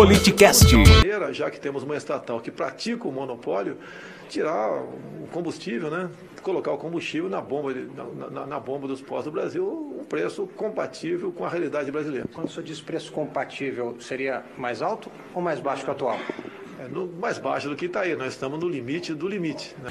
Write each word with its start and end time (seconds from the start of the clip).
Politicast. 0.00 0.66
Já 1.32 1.50
que 1.50 1.60
temos 1.60 1.82
uma 1.82 1.94
estatal 1.94 2.40
que 2.40 2.50
pratica 2.50 3.06
o 3.06 3.12
monopólio, 3.12 3.76
tirar 4.30 4.82
o 4.82 5.26
combustível, 5.30 5.90
né? 5.90 6.08
colocar 6.42 6.72
o 6.72 6.78
combustível 6.78 7.28
na 7.28 7.42
bomba, 7.42 7.74
na, 7.74 8.30
na, 8.30 8.46
na 8.46 8.58
bomba 8.58 8.88
dos 8.88 9.02
postos 9.02 9.26
do 9.26 9.32
Brasil, 9.32 9.98
um 10.00 10.02
preço 10.06 10.46
compatível 10.56 11.30
com 11.30 11.44
a 11.44 11.50
realidade 11.50 11.92
brasileira. 11.92 12.26
Quando 12.32 12.48
o 12.48 12.50
senhor 12.50 12.62
diz 12.62 12.80
preço 12.80 13.12
compatível, 13.12 13.94
seria 14.00 14.42
mais 14.56 14.80
alto 14.80 15.12
ou 15.34 15.42
mais 15.42 15.60
baixo 15.60 15.84
que 15.84 15.90
o 15.90 15.92
atual? 15.92 16.18
É, 16.78 16.88
no, 16.88 17.06
mais 17.06 17.36
baixo 17.36 17.68
do 17.68 17.76
que 17.76 17.84
está 17.84 18.00
aí, 18.00 18.16
nós 18.16 18.32
estamos 18.32 18.58
no 18.58 18.70
limite 18.70 19.12
do 19.12 19.28
limite. 19.28 19.76
Né? 19.82 19.90